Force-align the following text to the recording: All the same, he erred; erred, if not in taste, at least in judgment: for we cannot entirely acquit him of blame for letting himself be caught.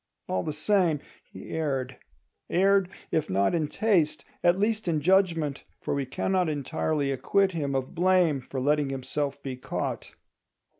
All 0.27 0.41
the 0.41 0.51
same, 0.51 0.99
he 1.23 1.51
erred; 1.51 1.97
erred, 2.49 2.89
if 3.11 3.29
not 3.29 3.53
in 3.53 3.67
taste, 3.67 4.25
at 4.43 4.57
least 4.57 4.87
in 4.87 4.99
judgment: 4.99 5.63
for 5.79 5.93
we 5.93 6.07
cannot 6.07 6.49
entirely 6.49 7.11
acquit 7.11 7.51
him 7.51 7.75
of 7.75 7.93
blame 7.93 8.41
for 8.41 8.59
letting 8.59 8.89
himself 8.89 9.43
be 9.43 9.55
caught. 9.57 10.15